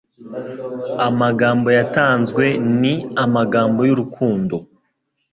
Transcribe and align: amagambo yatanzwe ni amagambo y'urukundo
amagambo 1.07 1.67
yatanzwe 1.77 2.45
ni 2.81 2.93
amagambo 3.23 3.79
y'urukundo 3.87 4.55